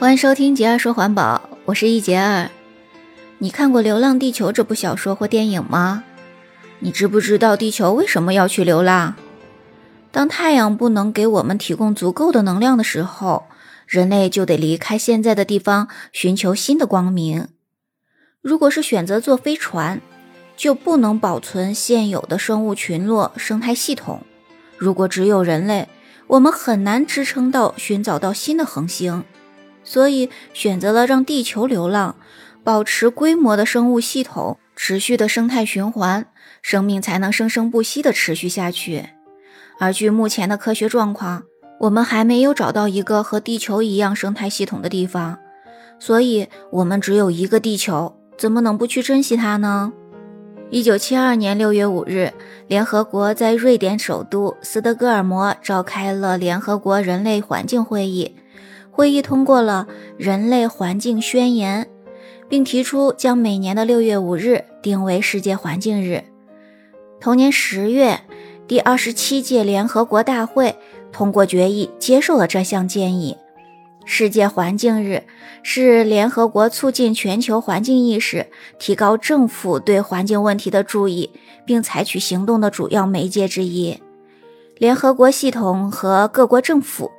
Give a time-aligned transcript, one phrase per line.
[0.00, 2.50] 欢迎收听杰儿说环保，我是一杰儿。
[3.36, 6.04] 你看过《流浪地球》这部小说或电影吗？
[6.78, 9.14] 你知不知道地球为什么要去流浪？
[10.10, 13.44] 当太阳不能给我们提供足够的能量的时候，
[13.86, 17.48] 人类就得离开现在的地方，寻求新的光明。
[18.40, 20.00] 如果是选择坐飞船，
[20.56, 24.22] 就不能保存现有的生物群落、生态系统。
[24.78, 25.90] 如果只有人类，
[26.26, 29.22] 我们很难支撑到寻找到新的恒星。
[29.82, 32.16] 所以选择了让地球流浪，
[32.62, 36.26] 保持规模的生物系统，持续的生态循环，
[36.62, 39.06] 生命才能生生不息的持续下去。
[39.78, 41.44] 而据目前的科学状况，
[41.80, 45.38] 我们还没有找到一个和地球一样生态系统的地方，
[45.98, 49.92] 所以我们只有一个地球，怎么能不去珍惜它呢？
[50.70, 52.32] 一九七二年六月五日，
[52.68, 58.36] 联合国在瑞典首都斯德哥尔摩召开了联合国人类环境会议。
[59.00, 59.86] 会议通过了
[60.18, 61.84] 《人类环境宣言》，
[62.50, 66.22] 并提出将每年的六月五日定为世界环境日。
[67.18, 68.20] 同年十月，
[68.68, 70.76] 第二十七届联合国大会
[71.10, 73.38] 通过决议，接受了这项建议。
[74.04, 75.22] 世界环境日
[75.62, 81.30] 是联合国促进全球环境意识、提高政府对环境问题的注意
[81.64, 83.98] 并采取行动的主要媒介之一。
[84.76, 87.10] 联合国系统和各国政府。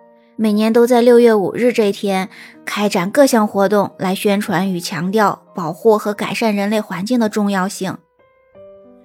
[0.41, 2.27] 每年都在六月五日这天
[2.65, 7.95] 开展各项活动，来宣传与强调保护和改善人类环境的重要性。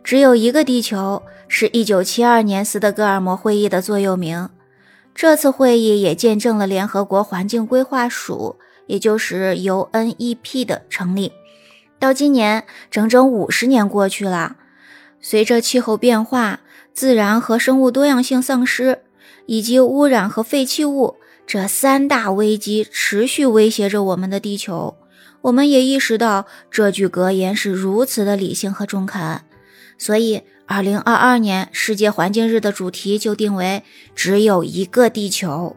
[0.02, 4.48] 只有一个地球是一九七二年斯德哥尔摩会议的座右铭。
[5.14, 11.32] 这次会议也见证了联合国环境规划署，也就是 UNEP 的成立。
[11.98, 14.56] 到今年，整整五十年过去了。
[15.20, 16.60] 随着气候变化、
[16.94, 19.02] 自然和生物多样性丧失，
[19.47, 21.16] 以及污染和废弃物。
[21.47, 24.97] 这三大危机持续威胁着我们的地球，
[25.42, 29.43] 我们也意识到这句格言是如此的理性和中肯，
[29.97, 33.84] 所以，二零二二年世界环境日的主题就定为
[34.16, 35.76] “只有一个地球”。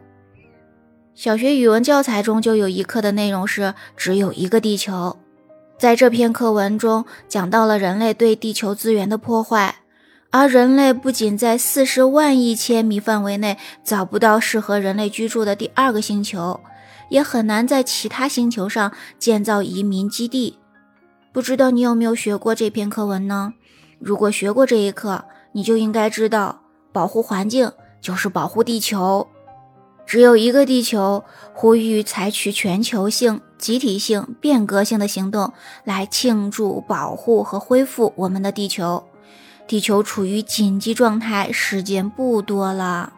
[1.14, 5.16] 小学语文教材中就有一课的内容是“只有一个地球”，
[5.78, 9.76] 在这篇课文中讲到了人类对地球资源的破坏。
[10.32, 16.60] 而人类不仅在四十万亿千米范围内找不到适合人类居住的第二个星球，
[17.08, 20.56] 也很难在其他星球上建造移民基地。
[21.32, 23.54] 不知道你有没有学过这篇课文呢？
[23.98, 26.60] 如果学过这一课，你就应该知道，
[26.92, 29.26] 保护环境就是保护地球。
[30.06, 35.52] 只有一个地球，呼吁采取全球性、集体性、变革性的行动，
[35.84, 39.04] 来庆祝、保护和恢复我们的地球。
[39.70, 43.12] 地球处于紧急状态，时间不多了。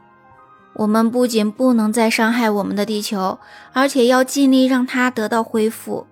[0.74, 3.38] 我们不仅不能再伤害我们的地球，
[3.72, 6.06] 而且要尽力让它得到恢复。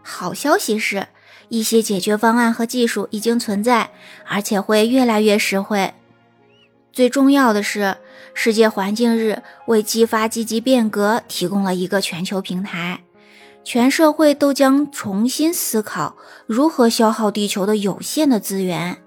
[0.00, 1.08] 好消息是，
[1.48, 3.90] 一些解决方案和技术已经存在，
[4.28, 5.94] 而且会越来越实惠。
[6.92, 7.96] 最重要的是，
[8.34, 13.02] 世界环境日为激发积极变革提供了一个全球平台，
[13.64, 16.14] 全社会都将重新思考
[16.46, 19.01] 如何消耗地球的有限的资源。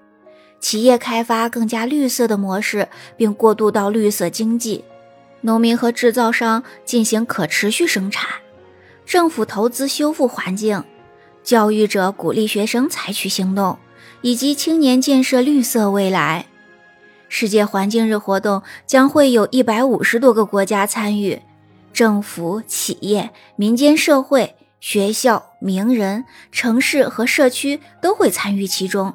[0.60, 4.82] 企业开发更加绿色的模式，并过渡到绿色经济；
[5.42, 8.26] 农民和制造商进行可持续生产；
[9.04, 10.80] 政府投资修复环境；
[11.44, 13.76] 教育者鼓励学生采取行动；
[14.22, 16.46] 以及青年建设绿色未来。
[17.28, 21.42] 世界环境日活动将会有一百五十多个国家参与，
[21.92, 29.14] 政府、企业、民间社会、学校、名人、城市和社区都会参与其中。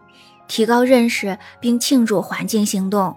[0.51, 3.15] 提高认识并庆祝环境行动，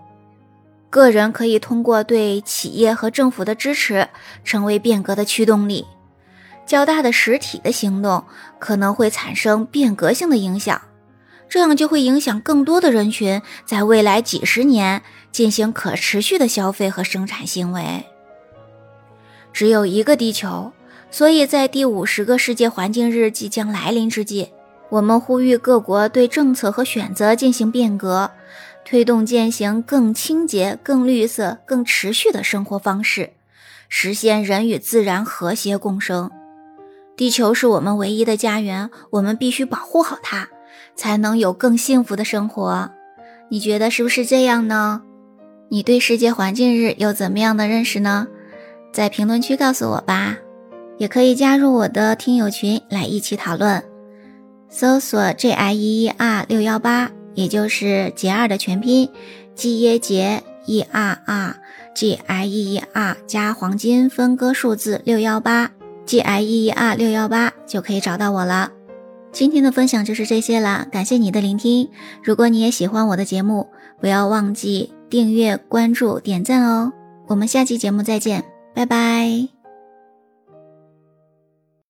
[0.88, 4.08] 个人可以通过对企业和政府的支持，
[4.44, 5.84] 成为变革的驱动力。
[6.64, 8.22] 较大的实体的行动
[8.60, 10.80] 可能会产生变革性的影响，
[11.48, 15.02] 这样就会影响更多的人群，在未来几十年
[15.32, 18.04] 进行可持续的消费和生产行为。
[19.52, 20.70] 只有一个地球，
[21.10, 24.50] 所以在第五十个世界环境日即将来临之际。
[24.94, 28.30] 我们呼吁各国对政策和选择进行变革，
[28.84, 33.30] 推动践行更清洁、更绿色、更持续的生活方式，
[33.88, 36.30] 实现人与自然和谐共生。
[37.16, 40.48] 地球是我们唯一的家园，我们必须保护好它，
[40.94, 42.92] 才能有更幸福的生活。
[43.48, 45.02] 你觉得是不是这样呢？
[45.70, 48.28] 你对世界环境日有怎么样的认识呢？
[48.92, 50.36] 在评论区告诉我吧，
[50.98, 53.82] 也可以加入我的听友群来一起讨论。
[54.76, 59.08] 搜索 J I E E R 六幺八，也就是杰二的全拼
[59.54, 61.56] ，G 耶杰 E R R
[61.94, 65.70] G I E E R 加黄金分割数字六幺八
[66.04, 68.72] ，G I E E R 六幺八就可以找到我了。
[69.30, 71.88] 今天的分享就是这些啦，感谢你的聆听。
[72.24, 73.68] 如果你也喜欢我的节目，
[74.00, 76.92] 不要忘记订阅、关注、点赞哦。
[77.28, 78.42] 我们下期节目再见，
[78.74, 79.53] 拜拜。